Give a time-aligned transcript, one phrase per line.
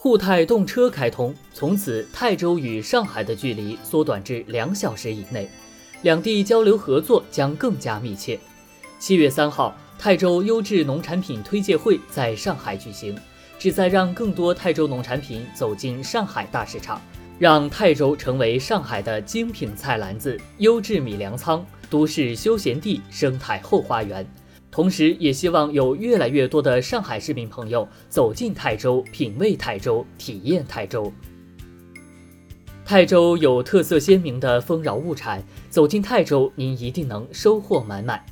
[0.00, 5.50] 沪泰动车开通，从此泰州与上海的距离缩短至两小时以内，
[6.02, 8.38] 两地交流合作将更加密切。
[9.00, 13.18] 七月三号，泰州优质农产品推介会在上海举行，
[13.58, 17.02] 旨在让更多泰州农产品走进上海大市场，
[17.36, 24.24] 让泰州成为上海的精品菜篮子、优质米粮仓、都市休闲地、生态后花园。
[24.78, 31.12] 同时，也希望有越来越多的上海市民朋友走进泰州，品味泰州，体验泰州。
[32.84, 38.24] 泰州有特色鲜明的丰饶物产，走进泰州，您一定能收获满满。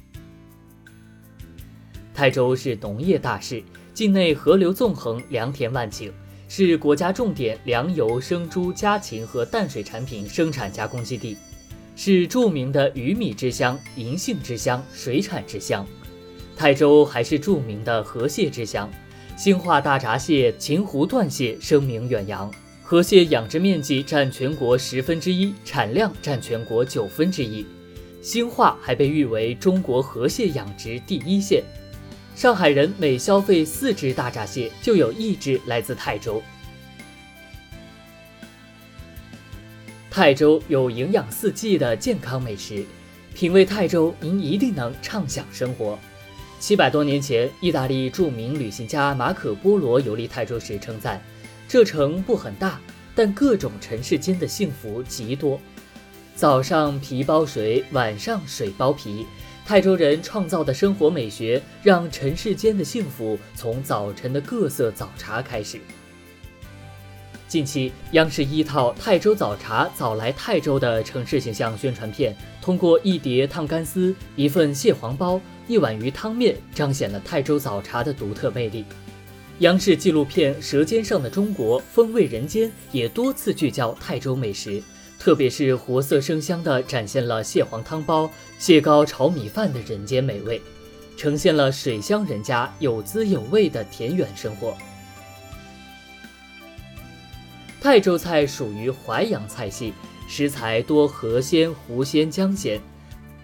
[2.14, 3.60] 泰州是农业大市，
[3.92, 6.12] 境内河流纵横，良田万顷，
[6.48, 11.36] 是国家重点粮油、生猪、家禽和淡水产品生产加工基地，
[11.96, 15.84] 是著名的鱼米之乡、银杏之乡、水产之乡。
[16.56, 18.90] 泰州还是著名的河蟹之乡，
[19.36, 22.50] 兴化大闸蟹、秦湖断蟹声名远扬。
[22.82, 27.66] 河蟹养殖面积占全国十分之一，产量占全国九分之一。
[28.22, 31.62] 兴化还被誉为中国河蟹养殖第一县。
[32.34, 36.42] 上海人每消费四只大闸蟹，就有一只来自泰州。
[40.10, 42.82] 泰州有营养四季的健康美食，
[43.34, 45.98] 品味泰州，您一定能畅享生活。
[46.58, 51.22] 七百多年前，意大利著名旅行家马可·波罗游历泰州时称赞
[51.68, 52.80] ：“这城不很大，
[53.14, 55.60] 但各种尘世间的幸福极多。
[56.34, 59.26] 早上皮包水，晚上水包皮。
[59.66, 65.78] 泰州人创造的生活美学，让尘世间的幸福从早晨的各色早茶开始。”
[67.48, 75.40] 近期，央视一套“泰州早茶，早来泰州”的城市形象宣传片，通过一碟烫干丝、一份蟹黄包。
[75.68, 78.84] 一碗鱼汤面彰显了泰州早茶的独特魅力。
[79.60, 84.82] 央视纪录片《舌尖上的中国，风味人间》也多次聚焦泰州美食，
[85.18, 90.60] 特别是活色生香地展现了蟹黄汤包、蟹膏炒米饭的人间美味，
[91.16, 94.76] 呈现了水乡人家有滋有味的田园生活。
[97.86, 99.92] 泰州菜属于淮扬菜系，
[100.26, 102.80] 食材多河鲜、湖鲜、江鲜。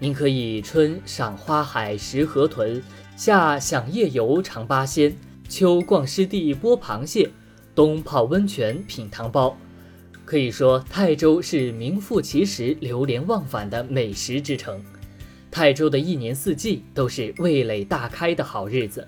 [0.00, 2.82] 您可以春赏花海食河豚，
[3.16, 5.16] 夏享夜游尝八仙，
[5.48, 7.30] 秋逛湿地剥螃蟹，
[7.72, 9.56] 冬泡温泉品汤包。
[10.24, 14.82] 可以说，泰州是名副其实流连忘返的美食之城。
[15.52, 19.06] 泰州的一年四季都是味蕾大开的好日子。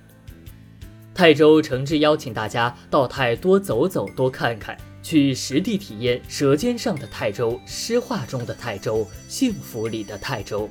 [1.13, 10.69] 泰州诚挚邀请大家到泰多走走，多看看，去实地体验舌尖上的泰州，诗画中的泰州，幸福里的泰州。